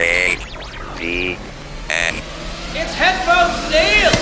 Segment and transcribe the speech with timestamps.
[0.00, 0.36] A
[0.96, 1.36] D
[1.90, 2.14] N.
[2.74, 4.17] It's Headphones Neil!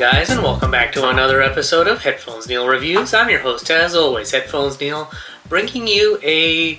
[0.00, 3.12] Guys, and welcome back to another episode of Headphones Neil Reviews.
[3.12, 5.10] I'm your host, as always, Headphones Neil,
[5.46, 6.76] bringing you a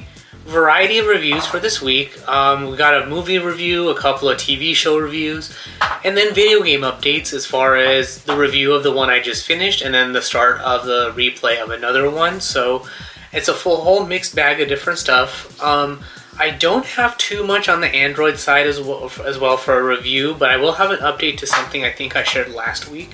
[0.47, 2.27] variety of reviews for this week.
[2.27, 5.55] Um, we got a movie review, a couple of TV show reviews,
[6.03, 9.45] and then video game updates as far as the review of the one I just
[9.45, 12.41] finished, and then the start of the replay of another one.
[12.41, 12.87] So
[13.31, 15.61] it's a full whole mixed bag of different stuff.
[15.61, 16.03] Um,
[16.41, 19.83] I don't have too much on the Android side as well, as well for a
[19.83, 23.11] review, but I will have an update to something I think I shared last week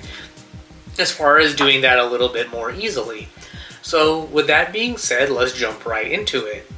[0.98, 3.28] as far as doing that a little bit more easily.
[3.82, 6.70] So, with that being said, let's jump right into it.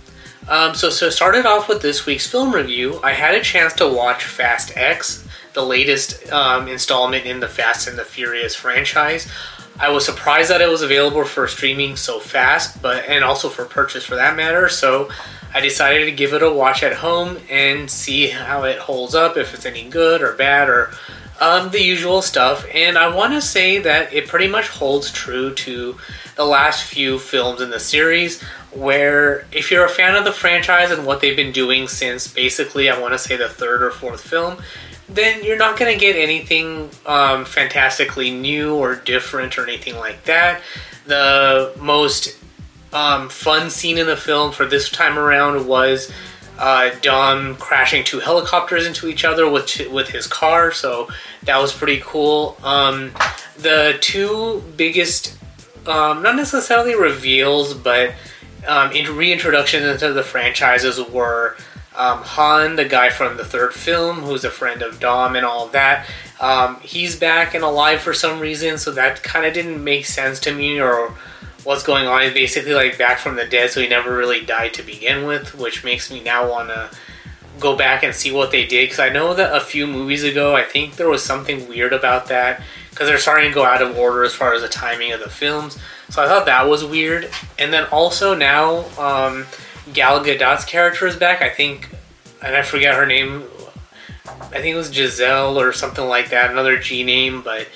[0.49, 2.99] Um, so, so started off with this week's film review.
[3.05, 7.87] I had a chance to watch Fast X, the latest um, installment in the Fast
[7.87, 9.31] and the Furious franchise.
[9.79, 13.65] I was surprised that it was available for streaming so fast, but and also for
[13.65, 14.69] purchase for that matter.
[14.69, 15.11] So
[15.53, 19.37] I decided to give it a watch at home and see how it holds up,
[19.37, 20.91] if it's any good or bad or
[21.41, 22.67] um, the usual stuff.
[22.73, 25.97] And I want to say that it pretty much holds true to
[26.37, 28.43] the last few films in the series.
[28.73, 32.89] Where, if you're a fan of the franchise and what they've been doing since basically,
[32.89, 34.59] I want to say the third or fourth film,
[35.09, 40.23] then you're not going to get anything um, fantastically new or different or anything like
[40.25, 40.63] that.
[41.07, 42.37] The most
[42.93, 46.11] um, fun scene in the film for this time around was
[46.59, 51.09] uh, Dom crashing two helicopters into each other with with his car, so
[51.45, 52.57] that was pretty cool.
[52.63, 53.13] Um,
[53.57, 55.39] the two biggest,
[55.87, 58.15] um, not necessarily reveals, but
[58.67, 61.57] um, in reintroductions into the franchises were
[61.97, 65.69] um, Han, the guy from the third film, who's a friend of Dom and all
[65.69, 66.07] that.
[66.41, 70.41] Um, he's back and alive for some reason, so that kind of didn't make sense
[70.41, 71.15] to me or
[71.71, 72.21] what's going on.
[72.23, 75.55] He's basically like back from the dead, so he never really died to begin with,
[75.55, 76.91] which makes me now want to
[77.61, 80.57] go back and see what they did because I know that a few movies ago,
[80.57, 82.61] I think there was something weird about that
[82.91, 85.31] because they're starting to go out of order as far as the timing of the
[85.31, 85.79] films.
[86.09, 87.31] So I thought that was weird.
[87.57, 89.47] And then also now, um,
[89.93, 91.41] Gal Gadot's character is back.
[91.41, 91.89] I think,
[92.43, 93.45] and I forget her name.
[94.27, 97.69] I think it was Giselle or something like that, another G name, but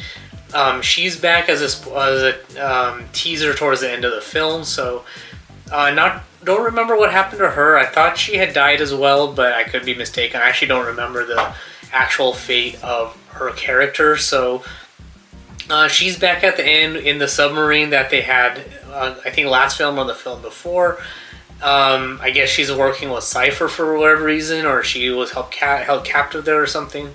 [0.55, 4.65] um, she's back as a, as a um, teaser towards the end of the film.
[4.65, 5.05] So,
[5.71, 7.79] uh, not don't remember what happened to her.
[7.79, 10.41] I thought she had died as well, but I could be mistaken.
[10.41, 11.55] I actually don't remember the
[11.93, 14.17] actual fate of her character.
[14.17, 14.63] So,
[15.71, 18.63] uh, she's back at the end in the submarine that they had.
[18.91, 20.99] Uh, I think last film or the film before.
[21.63, 25.83] Um, I guess she's working with Cipher for whatever reason, or she was held, ca-
[25.83, 27.15] held captive there or something.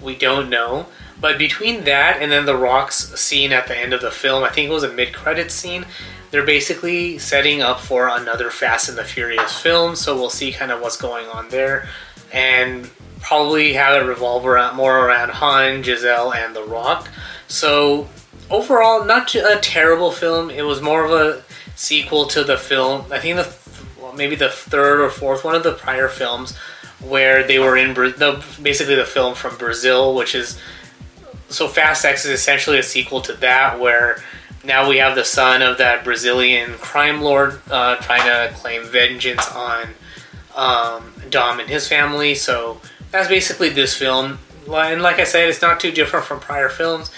[0.00, 0.86] We don't know.
[1.20, 4.50] But between that and then the rocks scene at the end of the film, I
[4.50, 5.86] think it was a mid-credit scene.
[6.30, 10.70] They're basically setting up for another Fast and the Furious film, so we'll see kind
[10.70, 11.88] of what's going on there,
[12.32, 12.88] and
[13.20, 17.08] probably have it revolve around more around Han, Giselle, and The Rock.
[17.48, 18.08] So
[18.50, 20.50] overall, not a terrible film.
[20.50, 21.42] It was more of a
[21.74, 23.10] sequel to the film.
[23.10, 23.54] I think the
[24.00, 26.56] well, maybe the third or fourth one of the prior films
[27.00, 30.60] where they were in the basically the film from Brazil, which is
[31.48, 34.22] so Fast X is essentially a sequel to that, where
[34.64, 39.50] now we have the son of that Brazilian crime lord uh, trying to claim vengeance
[39.52, 39.88] on
[40.56, 42.34] um, Dom and his family.
[42.34, 42.80] So
[43.10, 44.38] that's basically this film.
[44.70, 47.10] And like I said, it's not too different from prior films.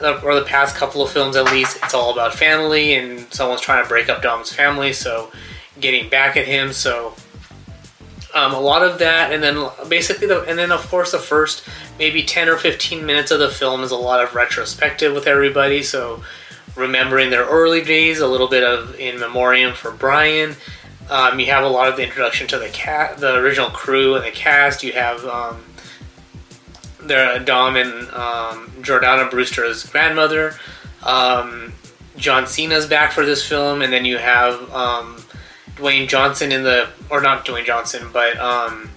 [0.00, 3.82] or the past couple of films at least, it's all about family and someone's trying
[3.82, 5.32] to break up Dom's family, so
[5.80, 6.72] getting back at him.
[6.72, 7.14] So
[8.34, 11.68] um, a lot of that, and then basically the, and then of course the first
[11.98, 15.82] maybe ten or fifteen minutes of the film is a lot of retrospective with everybody.
[15.82, 16.22] So
[16.76, 20.56] remembering their early days, a little bit of in memoriam for Brian.
[21.10, 24.24] Um, you have a lot of the introduction to the cat, the original crew and
[24.24, 24.82] the cast.
[24.82, 25.62] You have um,
[27.02, 30.54] their Dom and um, Jordana Brewster's grandmother.
[31.02, 31.74] Um,
[32.16, 35.22] John Cena's back for this film, and then you have um,
[35.76, 38.90] Dwayne Johnson in the, or not Dwayne Johnson, but um,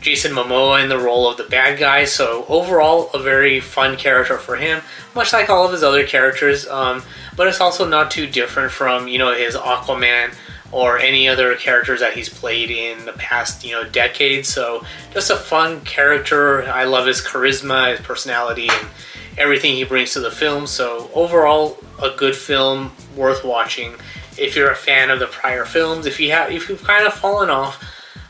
[0.00, 2.04] Jason Momoa in the role of the bad guy.
[2.04, 4.82] So overall, a very fun character for him,
[5.14, 6.66] much like all of his other characters.
[6.66, 7.02] Um,
[7.36, 10.34] but it's also not too different from you know his Aquaman
[10.72, 14.48] or any other characters that he's played in the past you know decades.
[14.48, 16.62] So just a fun character.
[16.68, 18.88] I love his charisma, his personality, and
[19.36, 20.66] everything he brings to the film.
[20.66, 23.94] So overall, a good film worth watching
[24.40, 26.06] if you're a fan of the prior films.
[26.06, 27.84] If you have, if you've kind of fallen off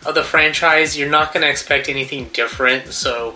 [0.04, 2.88] of the franchise, you're not going to expect anything different.
[2.88, 3.34] So.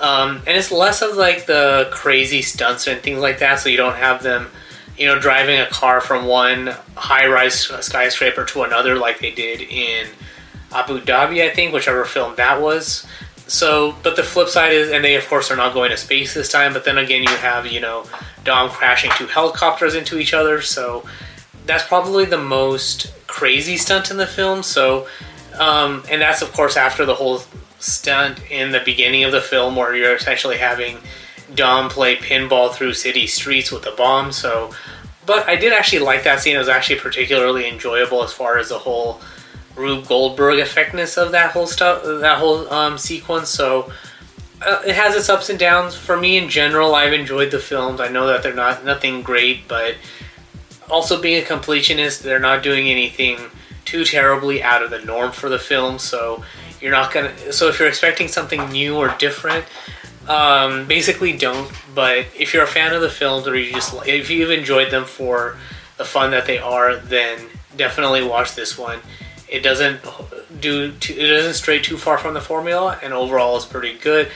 [0.00, 3.76] Um, and it's less of like the crazy stunts and things like that, so you
[3.76, 4.50] don't have them
[4.98, 10.06] you know, driving a car from one high-rise skyscraper to another, like they did in
[10.70, 13.06] Abu Dhabi, I think, whichever film that was.
[13.46, 16.34] So, but the flip side is, and they of course are not going to space
[16.34, 16.72] this time.
[16.72, 18.04] But then again, you have you know
[18.44, 20.62] Dom crashing two helicopters into each other.
[20.62, 21.04] So
[21.66, 24.62] that's probably the most crazy stunt in the film.
[24.62, 25.06] So,
[25.58, 27.42] um, and that's of course after the whole
[27.78, 30.98] stunt in the beginning of the film, where you're essentially having
[31.54, 34.32] Dom play pinball through city streets with a bomb.
[34.32, 34.72] So,
[35.26, 36.56] but I did actually like that scene.
[36.56, 39.20] It was actually particularly enjoyable as far as the whole
[39.76, 43.48] Rube Goldberg effectiveness of that whole stuff, that whole um, sequence.
[43.48, 43.92] So.
[44.64, 45.96] Uh, it has its ups and downs.
[45.96, 48.00] For me, in general, I've enjoyed the films.
[48.00, 49.96] I know that they're not nothing great, but
[50.90, 53.38] also being a completionist, they're not doing anything
[53.84, 55.98] too terribly out of the norm for the film.
[55.98, 56.44] So
[56.80, 57.52] you're not gonna.
[57.52, 59.64] So if you're expecting something new or different,
[60.28, 61.70] um, basically don't.
[61.94, 65.04] But if you're a fan of the films, or you just if you've enjoyed them
[65.04, 65.56] for
[65.96, 67.38] the fun that they are, then
[67.76, 68.98] definitely watch this one.
[69.48, 70.00] It doesn't
[70.60, 74.30] do too, it doesn't stray too far from the formula, and overall is pretty good.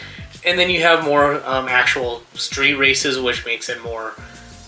[0.45, 4.13] And then you have more um, actual street races, which makes it more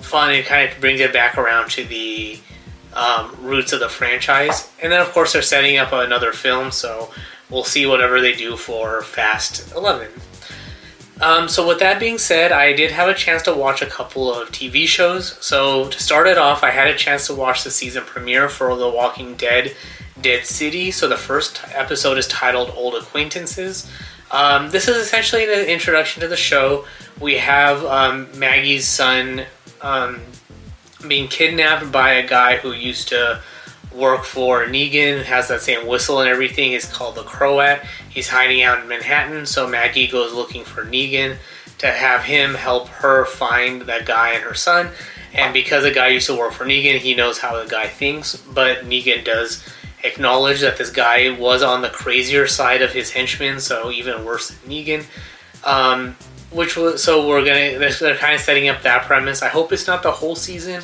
[0.00, 2.38] fun and kind of brings it back around to the
[2.94, 4.70] um, roots of the franchise.
[4.82, 7.12] And then, of course, they're setting up another film, so
[7.50, 10.10] we'll see whatever they do for Fast 11.
[11.20, 14.32] Um, so, with that being said, I did have a chance to watch a couple
[14.32, 15.36] of TV shows.
[15.44, 18.74] So, to start it off, I had a chance to watch the season premiere for
[18.76, 19.74] The Walking Dead
[20.20, 20.92] Dead City.
[20.92, 23.90] So, the first episode is titled Old Acquaintances.
[24.30, 26.84] Um, this is essentially an introduction to the show.
[27.18, 29.44] We have um, Maggie's son
[29.82, 30.20] um,
[31.06, 33.40] being kidnapped by a guy who used to
[33.92, 36.72] work for Negan, has that same whistle and everything.
[36.72, 37.80] He's called the Croat.
[38.08, 41.36] He's hiding out in Manhattan, so Maggie goes looking for Negan
[41.78, 44.90] to have him help her find that guy and her son.
[45.32, 48.36] And because the guy used to work for Negan, he knows how the guy thinks,
[48.36, 49.66] but Negan does
[50.04, 54.48] acknowledge that this guy was on the crazier side of his henchmen, so even worse
[54.48, 55.04] than Negan.
[55.64, 56.16] Um,
[56.50, 59.42] which was so we're gonna they're, they're kind of setting up that premise.
[59.42, 60.82] I hope it's not the whole season,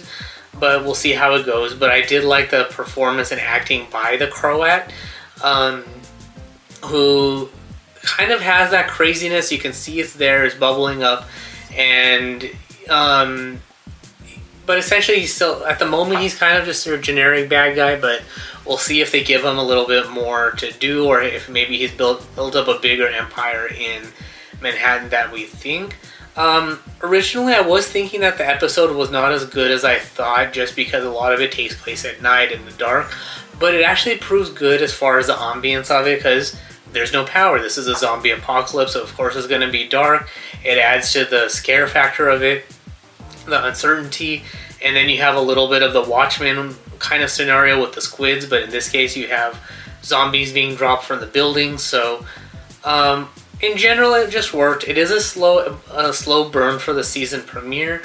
[0.59, 1.75] but we'll see how it goes.
[1.75, 4.83] But I did like the performance and acting by the Croat,
[5.43, 5.85] um,
[6.85, 7.49] who
[8.03, 9.51] kind of has that craziness.
[9.51, 11.29] You can see it's there, it's bubbling up,
[11.75, 12.49] and
[12.91, 13.61] um,
[14.67, 17.99] but essentially he's still at the moment he's kind of just a generic bad guy.
[17.99, 18.23] But
[18.67, 21.79] we'll see if they give him a little bit more to do, or if maybe
[21.79, 24.03] he's built built up a bigger empire in
[24.61, 25.97] Manhattan that we think.
[26.37, 30.53] Um, originally, I was thinking that the episode was not as good as I thought,
[30.53, 33.13] just because a lot of it takes place at night in the dark.
[33.61, 36.57] But it actually proves good as far as the ambience of it, because
[36.93, 37.61] there's no power.
[37.61, 40.29] This is a zombie apocalypse, so of course it's going to be dark.
[40.65, 42.65] It adds to the scare factor of it,
[43.47, 44.43] the uncertainty,
[44.83, 48.01] and then you have a little bit of the Watchmen kind of scenario with the
[48.01, 49.61] squids, but in this case, you have
[50.03, 51.83] zombies being dropped from the buildings.
[51.83, 52.25] So,
[52.85, 53.29] um,
[53.65, 54.87] in general, it just worked.
[54.87, 58.03] It is a slow, a slow burn for the season premiere,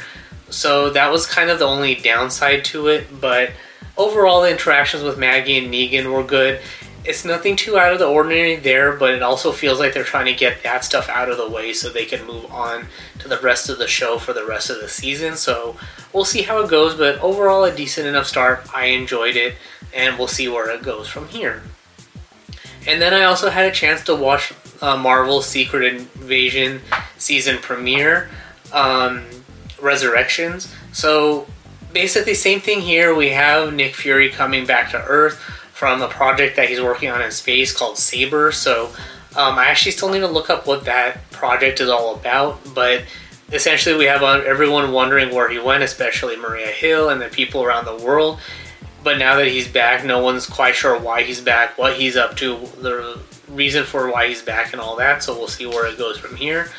[0.50, 3.20] so that was kind of the only downside to it.
[3.20, 3.52] But
[3.98, 6.62] overall, the interactions with Maggie and Negan were good.
[7.06, 10.26] It's nothing too out of the ordinary there, but it also feels like they're trying
[10.26, 12.88] to get that stuff out of the way so they can move on
[13.20, 15.36] to the rest of the show for the rest of the season.
[15.38, 15.78] So
[16.14, 18.68] we'll see how it goes, but overall, a decent enough start.
[18.74, 19.56] I enjoyed it,
[19.94, 21.64] and we'll see where it goes from here.
[22.86, 26.82] And then I also had a chance to watch uh, Marvel's Secret Invasion
[27.18, 28.30] season premiere.
[28.72, 29.26] Um,
[29.82, 30.74] Resurrections.
[30.92, 31.48] So
[31.94, 33.16] basically, same thing here.
[33.16, 35.38] We have Nick Fury coming back to Earth
[35.72, 38.52] from a project that he's working on in space called Saber.
[38.52, 38.88] So
[39.38, 43.04] um, I actually still need to look up what that project is all about, but
[43.52, 47.64] essentially we have uh, everyone wondering where he went, especially Maria Hill and the people
[47.64, 48.40] around the world.
[49.02, 52.36] But now that he's back, no one's quite sure why he's back, what he's up
[52.38, 53.20] to, the
[53.52, 55.24] reason for why he's back, and all that.
[55.24, 56.70] So we'll see where it goes from here.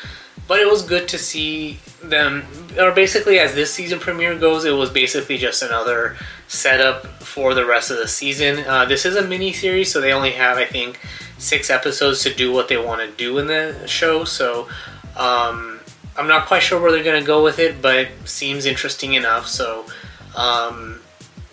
[0.47, 2.43] But it was good to see them,
[2.77, 7.65] or basically, as this season premiere goes, it was basically just another setup for the
[7.65, 8.65] rest of the season.
[8.65, 10.99] Uh, this is a mini series, so they only have, I think,
[11.37, 14.25] six episodes to do what they want to do in the show.
[14.25, 14.67] So
[15.15, 15.79] um,
[16.17, 19.13] I'm not quite sure where they're going to go with it, but it seems interesting
[19.13, 19.47] enough.
[19.47, 19.85] So
[20.35, 21.00] um,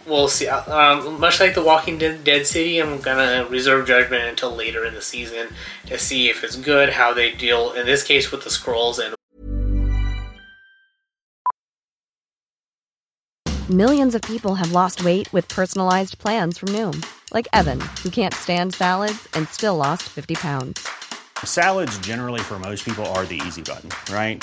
[0.08, 0.48] we'll see.
[0.48, 5.02] Um, much like The Walking Dead City, I'm gonna reserve judgment until later in the
[5.02, 5.48] season
[5.86, 9.14] to see if it's good, how they deal in this case with the scrolls, and
[13.70, 18.32] Millions of people have lost weight with personalized plans from Noom, like Evan, who can't
[18.32, 20.88] stand salads and still lost 50 pounds.
[21.44, 24.42] Salads, generally, for most people, are the easy button, right?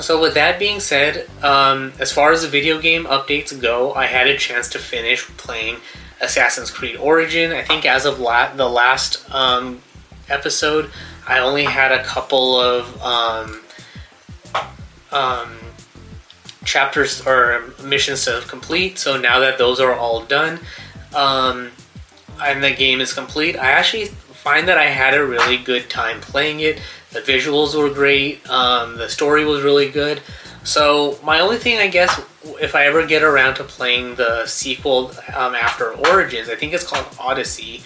[0.00, 4.06] So, with that being said, um, as far as the video game updates go, I
[4.06, 5.76] had a chance to finish playing
[6.20, 7.52] Assassin's Creed Origin.
[7.52, 9.82] I think as of la- the last um,
[10.30, 10.90] episode,
[11.26, 13.60] I only had a couple of um,
[15.12, 15.58] um,
[16.64, 18.98] chapters or missions to complete.
[18.98, 20.60] So now that those are all done,
[21.14, 21.70] um,
[22.42, 26.20] and the game is complete, I actually find that I had a really good time
[26.20, 26.80] playing it.
[27.12, 28.48] The visuals were great.
[28.48, 30.22] Um, the story was really good.
[30.64, 32.20] So my only thing, I guess,
[32.60, 36.86] if I ever get around to playing the sequel um, after Origins, I think it's
[36.86, 37.82] called Odyssey,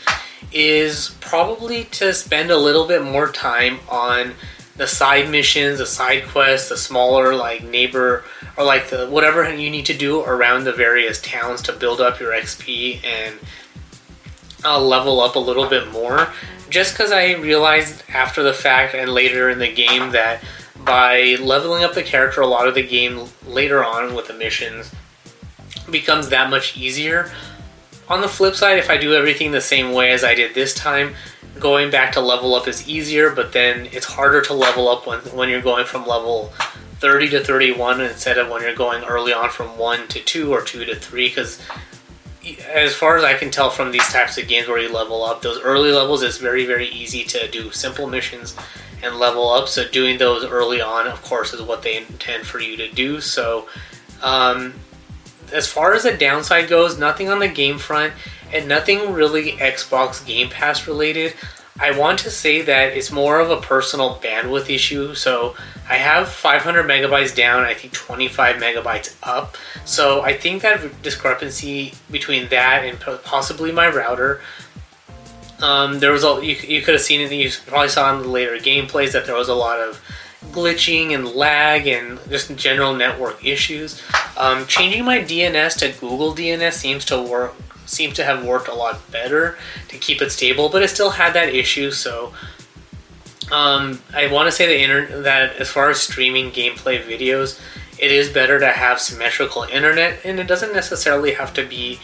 [0.52, 4.34] is probably to spend a little bit more time on
[4.76, 8.24] the side missions, the side quests, the smaller like neighbor
[8.56, 12.20] or like the whatever you need to do around the various towns to build up
[12.20, 13.34] your XP and
[14.64, 16.28] uh, level up a little bit more.
[16.68, 20.42] Just because I realized after the fact and later in the game that
[20.84, 24.92] by leveling up the character, a lot of the game later on with the missions
[25.90, 27.30] becomes that much easier.
[28.08, 30.74] On the flip side, if I do everything the same way as I did this
[30.74, 31.14] time,
[31.58, 35.20] going back to level up is easier, but then it's harder to level up when,
[35.36, 36.52] when you're going from level
[36.98, 40.62] 30 to 31 instead of when you're going early on from 1 to 2 or
[40.62, 41.60] 2 to 3 because
[42.72, 45.42] as far as I can tell from these types of games where you level up,
[45.42, 48.56] those early levels it's very very easy to do simple missions
[49.02, 49.68] and level up.
[49.68, 53.20] So doing those early on, of course, is what they intend for you to do.
[53.20, 53.68] So
[54.22, 54.74] um,
[55.52, 58.12] as far as the downside goes, nothing on the game front
[58.52, 61.34] and nothing really Xbox Game Pass related.
[61.78, 65.14] I want to say that it's more of a personal bandwidth issue.
[65.14, 65.54] So
[65.88, 69.56] I have 500 megabytes down, I think 25 megabytes up.
[69.84, 74.40] So I think that discrepancy between that and possibly my router.
[75.60, 77.32] Um, there was a you, you could have seen it.
[77.32, 80.02] You probably saw in the later gameplays that there was a lot of
[80.52, 84.02] glitching and lag and just general network issues.
[84.36, 87.54] Um, changing my DNS to Google DNS seems to work
[87.86, 91.32] seemed to have worked a lot better to keep it stable, but it still had
[91.32, 91.90] that issue.
[91.90, 92.32] So
[93.50, 97.60] um, I want to say the inter- that as far as streaming gameplay videos,
[97.98, 101.98] it is better to have symmetrical internet, and it doesn't necessarily have to be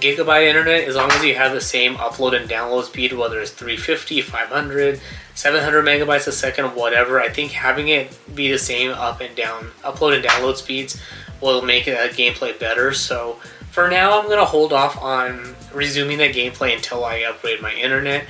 [0.00, 3.50] gigabyte internet as long as you have the same upload and download speed, whether it's
[3.50, 5.00] 350, 500,
[5.34, 7.20] 700 megabytes a second, whatever.
[7.20, 11.00] I think having it be the same up and down upload and download speeds
[11.40, 12.92] will make that gameplay better.
[12.92, 13.38] So
[13.78, 17.72] for now, I'm going to hold off on resuming that gameplay until I upgrade my
[17.72, 18.24] internet.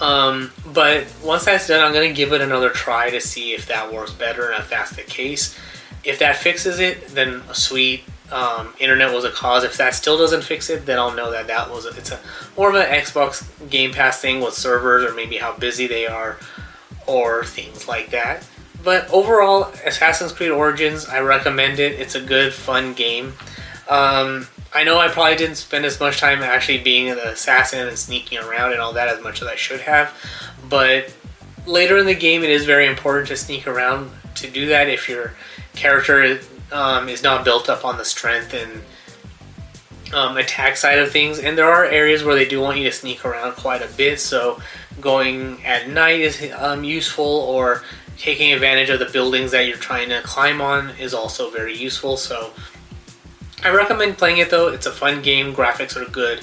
[0.00, 3.66] Um, but once that's done, I'm going to give it another try to see if
[3.66, 5.58] that works better and if that's the case.
[6.04, 8.02] If that fixes it, then sweet.
[8.32, 9.62] Um, internet was a cause.
[9.62, 12.18] If that still doesn't fix it, then I'll know that that was a, it's a
[12.56, 16.38] more of an Xbox Game Pass thing with servers or maybe how busy they are
[17.06, 18.42] or things like that.
[18.82, 22.00] But overall, Assassin's Creed Origins, I recommend it.
[22.00, 23.34] It's a good, fun game.
[23.88, 27.98] Um, I know I probably didn't spend as much time actually being an assassin and
[27.98, 30.14] sneaking around and all that as much as I should have,
[30.68, 31.14] but
[31.66, 35.08] later in the game, it is very important to sneak around to do that if
[35.08, 35.34] your
[35.74, 36.38] character
[36.70, 38.82] um, is not built up on the strength and
[40.14, 41.38] um, attack side of things.
[41.38, 44.20] And there are areas where they do want you to sneak around quite a bit,
[44.20, 44.60] so
[45.00, 47.84] going at night is um, useful, or
[48.16, 52.16] taking advantage of the buildings that you're trying to climb on is also very useful.
[52.16, 52.52] So
[53.64, 54.68] I recommend playing it though.
[54.68, 55.54] It's a fun game.
[55.54, 56.40] Graphics are good.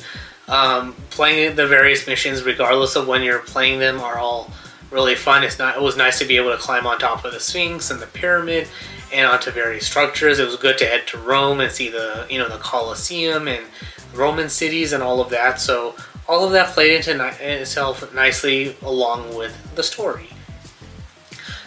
[0.48, 4.52] Um, playing the various missions, regardless of when you're playing them, are all
[4.92, 5.44] really fun.
[5.44, 5.76] It's not.
[5.76, 8.08] It was nice to be able to climb on top of the Sphinx and the
[8.08, 8.68] pyramid,
[9.14, 10.40] and onto various structures.
[10.40, 13.66] It was good to head to Rome and see the you know the Colosseum and
[14.14, 15.60] Roman cities and all of that.
[15.60, 15.96] So
[16.28, 20.30] all of that played into ni- itself nicely along with the story.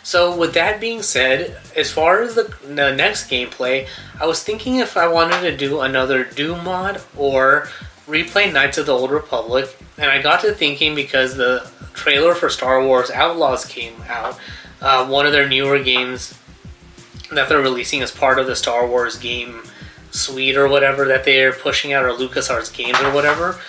[0.09, 3.87] So with that being said, as far as the, the next gameplay,
[4.19, 7.69] I was thinking if I wanted to do another Doom mod or
[8.07, 12.49] replay Knights of the Old Republic, and I got to thinking because the trailer for
[12.49, 14.39] Star Wars Outlaws came out,
[14.81, 16.39] uh, one of their newer games
[17.31, 19.63] that they're releasing as part of the Star Wars game
[20.11, 23.61] suite or whatever that they're pushing out, or LucasArts games or whatever.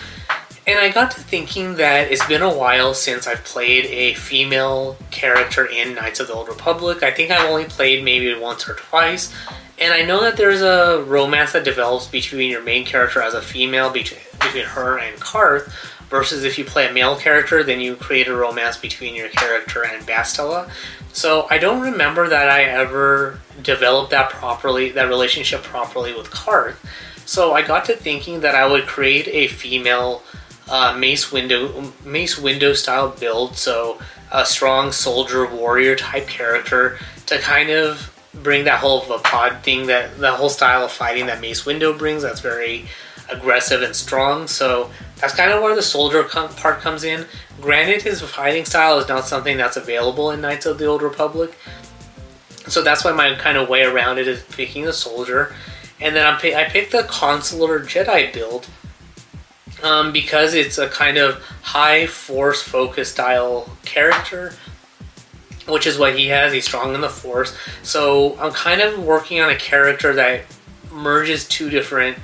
[0.66, 4.96] And I got to thinking that it's been a while since I've played a female
[5.10, 7.02] character in Knights of the Old Republic.
[7.02, 9.34] I think I've only played maybe once or twice.
[9.78, 13.40] And I know that there's a romance that develops between your main character as a
[13.40, 15.74] female, between, her and Carth,
[16.10, 19.84] versus if you play a male character, then you create a romance between your character
[19.84, 20.70] and Bastila.
[21.12, 26.84] So I don't remember that I ever developed that properly, that relationship properly with Carth.
[27.24, 30.22] So I got to thinking that I would create a female
[30.70, 34.00] uh, Mace Windu Mace Windu style build, so
[34.32, 40.18] a strong soldier warrior type character to kind of bring that whole pod thing that
[40.18, 42.22] the whole style of fighting that Mace Windu brings.
[42.22, 42.86] That's very
[43.30, 44.46] aggressive and strong.
[44.46, 47.26] So that's kind of where the soldier com- part comes in.
[47.60, 51.56] Granted, his fighting style is not something that's available in Knights of the Old Republic.
[52.68, 55.54] So that's why my kind of way around it is picking the soldier.
[56.00, 58.68] And then I'm pi- I picked the consular Jedi build
[59.82, 64.54] um, because it's a kind of high force focus style character,
[65.68, 66.52] which is what he has.
[66.52, 67.56] He's strong in the force.
[67.82, 70.42] So I'm kind of working on a character that
[70.92, 72.18] merges two different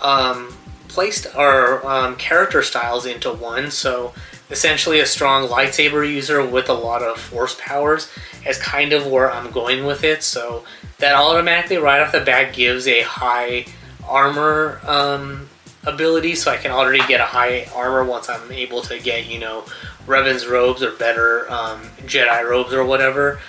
[0.00, 0.54] um,
[0.88, 3.70] placed or um, character styles into one.
[3.70, 4.12] So
[4.50, 8.10] essentially, a strong lightsaber user with a lot of force powers
[8.46, 10.22] is kind of where I'm going with it.
[10.22, 10.64] So
[10.98, 13.66] that automatically, right off the bat, gives a high
[14.06, 15.48] armor um,
[15.86, 19.38] ability, so I can already get a high armor once I'm able to get, you
[19.38, 19.64] know,
[20.06, 23.40] Revan's robes or better um, Jedi robes or whatever.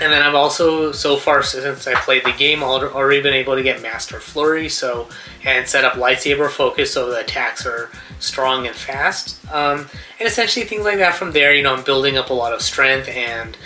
[0.00, 3.62] And then I've also, so far since I played the game, already been able to
[3.62, 5.08] get Master Flurry, so
[5.44, 9.44] and set up lightsaber focus so the attacks are strong and fast.
[9.52, 9.88] Um,
[10.18, 11.14] and essentially things like that.
[11.14, 13.58] From there, you know, I'm building up a lot of strength and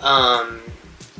[0.00, 0.60] um,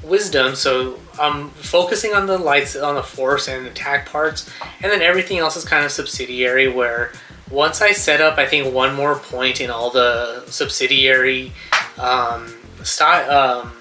[0.03, 0.55] wisdom.
[0.55, 4.51] So I'm focusing on the lights, on the force and attack parts,
[4.83, 6.69] and then everything else is kind of subsidiary.
[6.69, 7.13] Where
[7.51, 11.53] once I set up, I think one more point in all the subsidiary
[11.99, 13.73] um, style, um,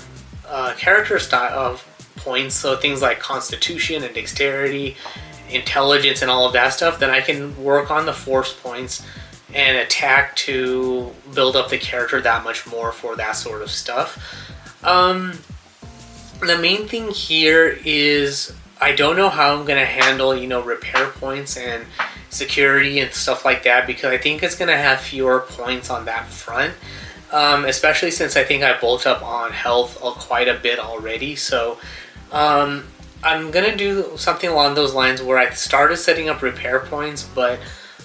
[0.48, 2.56] uh, character style of points.
[2.56, 4.98] So things like constitution and dexterity,
[5.50, 7.00] intelligence, and all of that stuff.
[7.00, 9.06] Then I can work on the force points
[9.54, 14.20] and attack to build up the character that much more for that sort of stuff.
[14.84, 15.40] Um,
[16.42, 21.08] the main thing here is I don't know how I'm gonna handle you know repair
[21.08, 21.86] points and
[22.30, 26.28] security and stuff like that because I think it's gonna have fewer points on that
[26.28, 26.74] front.
[27.32, 31.36] Um, especially since I think I bulked up on health quite a bit already.
[31.36, 31.78] So
[32.32, 32.86] um,
[33.24, 37.60] I'm gonna do something along those lines where I started setting up repair points, but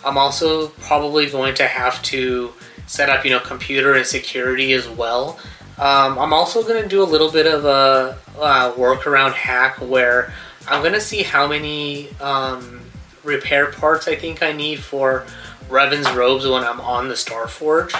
[0.05, 2.53] I'm also probably going to have to
[2.87, 5.39] set up, you know, computer and security as well.
[5.79, 10.33] Um, I'm also going to do a little bit of a, a workaround hack where
[10.69, 12.81] I'm going to see how many um,
[13.25, 15.27] repair parts I think I need for
[15.69, 17.93] Revan's robes when I'm on the Starforge,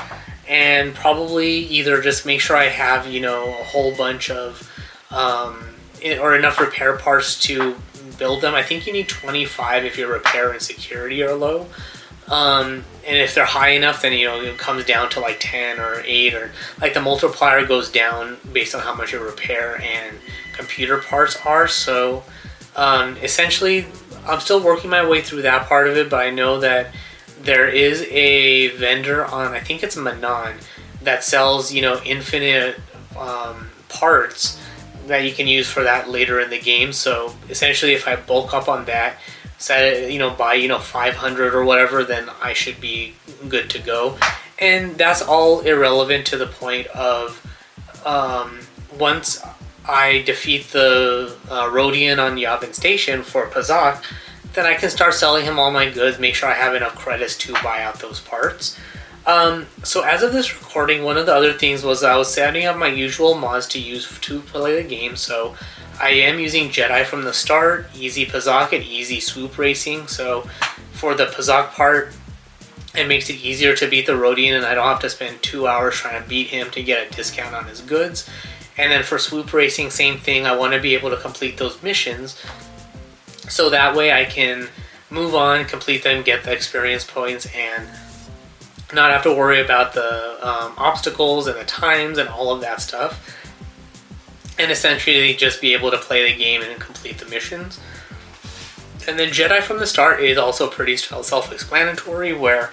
[0.49, 4.71] and probably either just make sure I have, you know, a whole bunch of
[5.11, 5.65] um,
[6.21, 7.77] or enough repair parts to
[8.19, 8.55] build them.
[8.55, 11.67] I think you need 25 if your repair and security are low.
[12.29, 15.79] Um, and if they're high enough, then you know it comes down to like 10
[15.79, 20.17] or 8 or like the multiplier goes down based on how much your repair and
[20.53, 21.69] computer parts are.
[21.69, 22.25] So
[22.77, 23.87] um, essentially,
[24.27, 26.95] I'm still working my way through that part of it, but I know that
[27.43, 30.55] there is a vendor on I think it's Manaan
[31.03, 32.81] that sells you know infinite
[33.19, 34.61] um, parts
[35.07, 36.93] that you can use for that later in the game.
[36.93, 39.19] So essentially, if I bulk up on that,
[39.59, 43.15] set you know buy you know 500 or whatever, then I should be
[43.49, 44.19] good to go.
[44.59, 47.41] And that's all irrelevant to the point of
[48.07, 48.61] um,
[48.99, 49.43] once
[49.87, 54.03] I defeat the uh, Rodian on Yavin Station for Pazaak,
[54.55, 57.37] then I can start selling him all my goods, make sure I have enough credits
[57.39, 58.79] to buy out those parts.
[59.27, 62.67] Um, so as of this recording, one of the other things was I was setting
[62.67, 65.17] up my usual mods to use to play the game.
[65.17, 65.57] So
[66.01, 70.09] I am using Jedi from the start, Easy Pazaak, and Easy Swoop Racing.
[70.09, 70.43] So
[70.93, 72.13] for the Pazaak part,
[72.95, 75.67] it makes it easier to beat the Rodian, and I don't have to spend two
[75.67, 78.29] hours trying to beat him to get a discount on his goods.
[78.77, 80.47] And then for Swoop Racing, same thing.
[80.47, 82.41] I want to be able to complete those missions,
[83.49, 84.69] so that way I can
[85.11, 87.89] move on, complete them, get the experience points, and
[88.93, 92.81] not have to worry about the um, obstacles and the times and all of that
[92.81, 93.44] stuff
[94.59, 97.81] and essentially just be able to play the game and complete the missions.
[99.07, 102.71] And then Jedi from the start is also pretty self-explanatory, where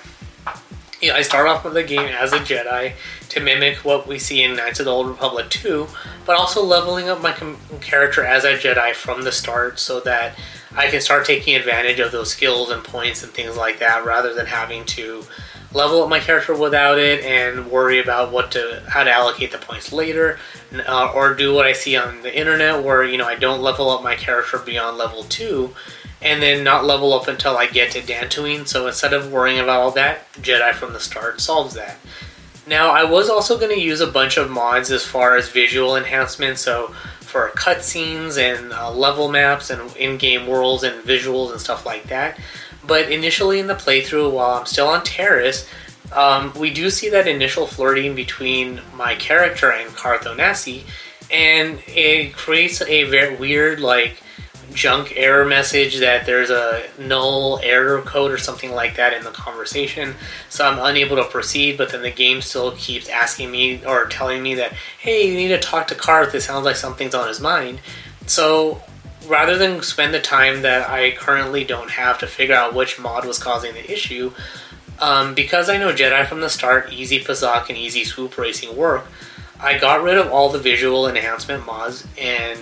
[1.01, 2.93] you know, I start off with the game as a Jedi
[3.29, 5.87] to mimic what we see in Knights of the Old Republic 2,
[6.25, 10.37] but also leveling up my com- character as a Jedi from the start so that
[10.75, 14.33] I can start taking advantage of those skills and points and things like that rather
[14.33, 15.23] than having to
[15.73, 19.57] level up my character without it and worry about what to how to allocate the
[19.57, 20.37] points later
[20.87, 23.89] uh, or do what I see on the internet where you know I don't level
[23.89, 25.73] up my character beyond level 2
[26.21, 28.67] and then not level up until I get to Dantooine.
[28.67, 31.97] So instead of worrying about all that Jedi from the start solves that.
[32.67, 35.95] Now I was also going to use a bunch of mods as far as visual
[35.95, 36.87] enhancements so
[37.21, 42.37] for cutscenes and uh, level maps and in-game worlds and visuals and stuff like that
[42.85, 45.67] but initially in the playthrough, while I'm still on Taris,
[46.13, 50.83] um, we do see that initial flirting between my character and Carth Onasi,
[51.31, 54.21] and it creates a very weird, like,
[54.73, 59.31] junk error message that there's a null error code or something like that in the
[59.31, 60.15] conversation.
[60.49, 64.41] So I'm unable to proceed, but then the game still keeps asking me or telling
[64.41, 66.33] me that, hey, you need to talk to Carth.
[66.33, 67.81] It sounds like something's on his mind.
[68.27, 68.81] So
[69.31, 73.25] rather than spend the time that I currently don't have to figure out which mod
[73.25, 74.33] was causing the issue,
[74.99, 79.07] um, because I know Jedi from the start, Easy Pazaak and Easy Swoop Racing work,
[79.59, 82.59] I got rid of all the visual enhancement mods and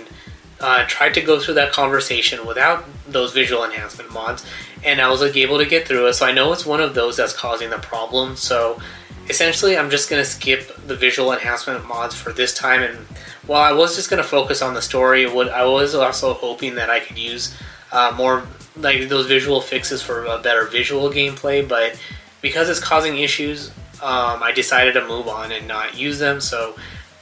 [0.60, 4.46] uh, tried to go through that conversation without those visual enhancement mods,
[4.84, 6.14] and I was like, able to get through it.
[6.14, 8.36] So I know it's one of those that's causing the problem.
[8.36, 8.80] So
[9.28, 13.06] essentially, I'm just going to skip the visual enhancement mods for this time and
[13.50, 15.28] while I was just gonna focus on the story.
[15.28, 17.56] What I was also hoping that I could use
[17.90, 18.44] uh, more
[18.76, 22.00] like those visual fixes for a better visual gameplay, but
[22.42, 26.40] because it's causing issues, um, I decided to move on and not use them.
[26.40, 26.76] So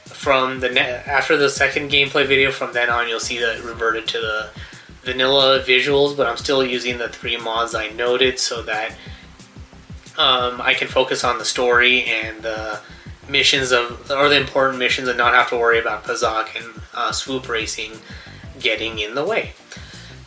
[0.05, 4.07] from the ne- after the second gameplay video, from then on, you'll see that reverted
[4.09, 4.49] to the
[5.01, 8.95] vanilla visuals, but I'm still using the three mods I noted so that
[10.19, 12.81] um, I can focus on the story and the
[13.29, 17.11] missions of or the important missions and not have to worry about Pazaak and uh,
[17.11, 17.93] swoop racing
[18.59, 19.53] getting in the way.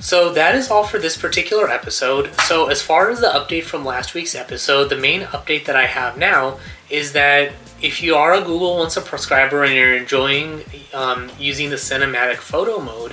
[0.00, 2.34] So that is all for this particular episode.
[2.40, 5.86] So as far as the update from last week's episode, the main update that I
[5.86, 6.58] have now
[6.90, 11.76] is that if you are a Google One subscriber and you're enjoying um, using the
[11.76, 13.12] cinematic photo mode,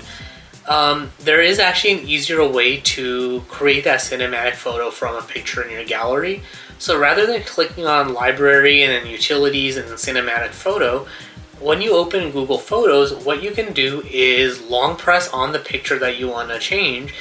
[0.67, 5.61] um, there is actually an easier way to create that cinematic photo from a picture
[5.61, 6.41] in your gallery.
[6.79, 11.05] So rather than clicking on library and then utilities and then cinematic photo,
[11.59, 15.99] when you open Google Photos, what you can do is long press on the picture
[15.99, 17.13] that you want to change.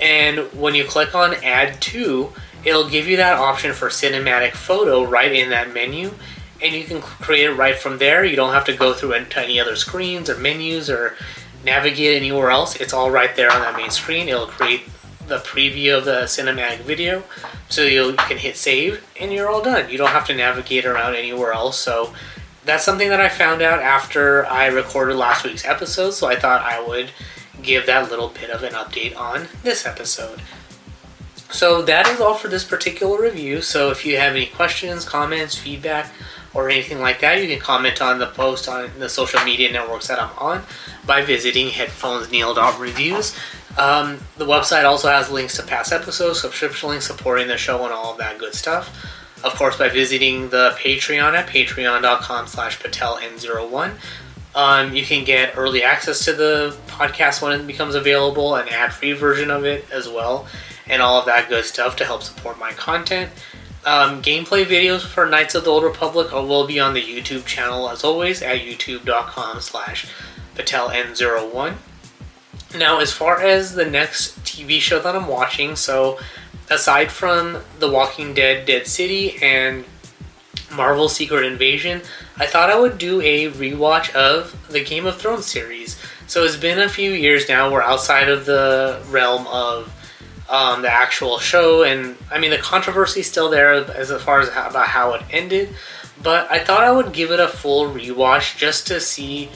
[0.00, 2.32] And when you click on add to,
[2.64, 6.12] it'll give you that option for cinematic photo right in that menu.
[6.62, 8.24] And you can create it right from there.
[8.24, 11.14] You don't have to go through any other screens or menus or
[11.66, 14.28] navigate anywhere else, it's all right there on that main screen.
[14.28, 14.82] It'll create
[15.26, 17.24] the preview of the cinematic video,
[17.68, 19.90] so you can hit save and you're all done.
[19.90, 21.78] You don't have to navigate around anywhere else.
[21.78, 22.14] So
[22.64, 26.12] that's something that I found out after I recorded last week's episode.
[26.12, 27.10] So I thought I would
[27.62, 30.42] give that little bit of an update on this episode.
[31.50, 33.62] So that is all for this particular review.
[33.62, 36.12] So if you have any questions, comments, feedback,
[36.52, 40.08] or anything like that, you can comment on the post on the social media networks
[40.08, 40.62] that I'm on
[41.06, 43.36] by visiting headphonesneil.reviews.
[43.78, 47.92] Um, the website also has links to past episodes, subscription links supporting the show, and
[47.92, 48.94] all of that good stuff.
[49.44, 53.92] Of course, by visiting the Patreon at patreon.com slash pateln01.
[54.54, 59.12] Um, you can get early access to the podcast when it becomes available, an ad-free
[59.12, 60.46] version of it as well,
[60.88, 63.30] and all of that good stuff to help support my content.
[63.84, 67.88] Um, gameplay videos for Knights of the Old Republic will be on the YouTube channel
[67.90, 70.10] as always at youtube.com slash
[70.56, 71.74] pateln01.
[72.74, 76.18] Now, as far as the next TV show that I'm watching, so
[76.68, 79.84] aside from The Walking Dead Dead City and
[80.74, 82.02] Marvel Secret Invasion,
[82.36, 86.00] I thought I would do a rewatch of the Game of Thrones series.
[86.26, 87.72] So it's been a few years now.
[87.72, 89.92] We're outside of the realm of
[90.48, 94.48] um, the actual show, and I mean the controversy is still there as far as
[94.48, 95.74] how, about how it ended.
[96.22, 99.50] But I thought I would give it a full rewatch just to see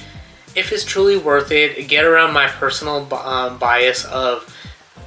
[0.54, 1.88] if it's truly worth it.
[1.88, 4.56] Get around my personal um, bias of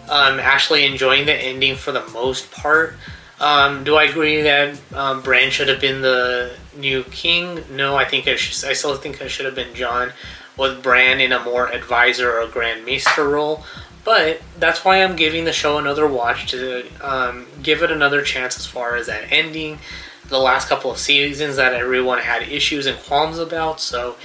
[0.09, 2.95] um, actually enjoying the ending for the most part.
[3.39, 7.63] Um, do I agree that um, Bran should have been the new king?
[7.71, 10.13] No, I think I, should, I still think I should have been Jon
[10.57, 13.63] with Bran in a more advisor or Grand Maester role.
[14.05, 18.57] But that's why I'm giving the show another watch to um, give it another chance
[18.57, 19.79] as far as that ending.
[20.27, 23.79] The last couple of seasons that everyone had issues and qualms about.
[23.79, 24.15] So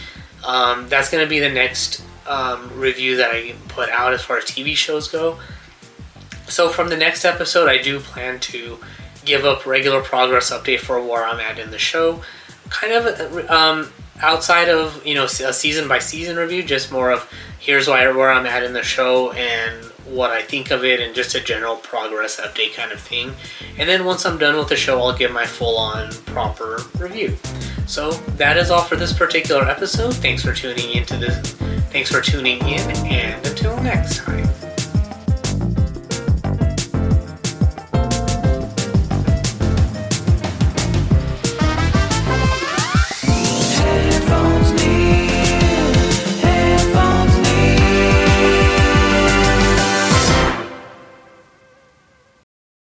[0.44, 4.38] um, that's going to be the next um, review that I put out as far
[4.38, 5.38] as TV shows go.
[6.46, 8.78] So from the next episode, I do plan to
[9.24, 12.22] give up regular progress update for where I'm at in the show.
[12.70, 17.30] Kind of um, outside of you know a season by season review, just more of
[17.58, 21.14] here's why, where I'm at in the show and what I think of it, and
[21.14, 23.34] just a general progress update kind of thing.
[23.78, 27.36] And then once I'm done with the show, I'll give my full on proper review.
[27.88, 30.14] So that is all for this particular episode.
[30.14, 31.52] Thanks for tuning into this.
[31.90, 34.47] Thanks for tuning in, and until next time.